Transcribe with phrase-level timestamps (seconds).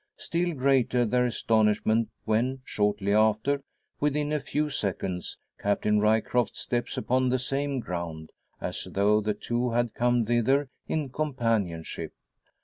[0.17, 3.61] Still greater their astonishment when, shortly after
[3.99, 9.69] within a few seconds Captain Ryecroft steps upon the same ground, as though the two
[9.73, 12.13] had come thither in companionship!